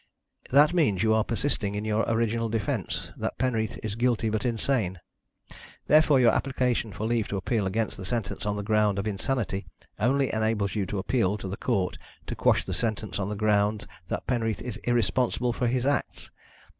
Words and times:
"That 0.49 0.73
means 0.73 1.03
you 1.03 1.13
are 1.13 1.23
persisting 1.23 1.75
in 1.75 1.85
your 1.85 2.03
original 2.07 2.49
defence 2.49 3.11
that 3.17 3.37
Penreath 3.37 3.77
is 3.83 3.93
guilty, 3.93 4.29
but 4.31 4.47
insane. 4.47 4.99
Therefore 5.85 6.19
your 6.19 6.31
application 6.31 6.91
for 6.91 7.05
leave 7.05 7.27
to 7.27 7.37
appeal 7.37 7.67
against 7.67 7.97
the 7.97 8.03
sentence 8.03 8.43
on 8.47 8.55
the 8.55 8.63
ground 8.63 8.97
of 8.97 9.07
insanity 9.07 9.67
only 9.99 10.33
enables 10.33 10.73
you 10.73 10.87
to 10.87 10.97
appeal 10.97 11.37
to 11.37 11.47
the 11.47 11.55
Court 11.55 11.99
to 12.25 12.35
quash 12.35 12.63
the 12.65 12.73
sentence 12.73 13.19
on 13.19 13.29
the 13.29 13.35
ground 13.35 13.85
that 14.07 14.25
Penreath 14.25 14.63
is 14.63 14.77
irresponsible 14.85 15.53
for 15.53 15.67
his 15.67 15.85
acts. 15.85 16.31